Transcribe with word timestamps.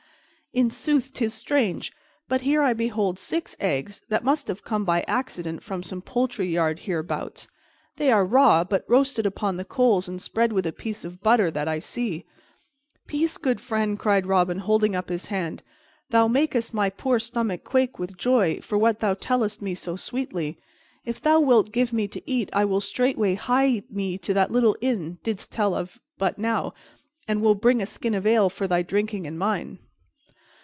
In 0.53 0.69
sooth, 0.69 1.13
'tis 1.13 1.33
strange; 1.33 1.93
but 2.27 2.41
here 2.41 2.61
I 2.61 2.73
behold 2.73 3.17
six 3.17 3.55
eggs 3.57 4.01
that 4.09 4.21
must 4.25 4.49
have 4.49 4.65
come 4.65 4.83
by 4.83 5.05
accident 5.07 5.63
from 5.63 5.81
some 5.81 6.01
poultry 6.01 6.49
yard 6.49 6.79
hereabouts. 6.79 7.47
They 7.95 8.11
are 8.11 8.25
raw, 8.25 8.65
but 8.65 8.83
roasted 8.85 9.25
upon 9.25 9.55
the 9.55 9.63
coals 9.63 10.09
and 10.09 10.21
spread 10.21 10.51
with 10.51 10.65
a 10.67 10.73
piece 10.73 11.05
of 11.05 11.23
butter 11.23 11.51
that 11.51 11.69
I 11.69 11.79
see" 11.79 12.25
"Peace, 13.07 13.37
good 13.37 13.61
friend!" 13.61 13.97
cried 13.97 14.25
Robin, 14.25 14.59
holding 14.59 14.93
up 14.93 15.07
his 15.07 15.27
hand. 15.27 15.63
"Thou 16.09 16.27
makest 16.27 16.73
my 16.73 16.89
poor 16.89 17.17
stomach 17.17 17.63
quake 17.63 17.97
with 17.97 18.17
joy 18.17 18.59
for 18.59 18.77
what 18.77 18.99
thou 18.99 19.13
tellest 19.13 19.61
me 19.61 19.73
so 19.73 19.95
sweetly. 19.95 20.57
If 21.05 21.21
thou 21.21 21.39
wilt 21.39 21.71
give 21.71 21.93
me 21.93 22.09
to 22.09 22.29
eat, 22.29 22.49
I 22.51 22.65
will 22.65 22.81
straightway 22.81 23.35
hie 23.35 23.83
me 23.89 24.17
to 24.17 24.33
that 24.33 24.51
little 24.51 24.75
inn 24.81 25.11
thou 25.11 25.17
didst 25.23 25.53
tell 25.53 25.73
of 25.73 26.01
but 26.17 26.37
now, 26.37 26.73
and 27.25 27.41
will 27.41 27.55
bring 27.55 27.81
a 27.81 27.85
skin 27.85 28.13
of 28.13 28.27
ale 28.27 28.49
for 28.49 28.67
thy 28.67 28.81
drinking 28.81 29.25
and 29.25 29.39
mine." 29.39 29.79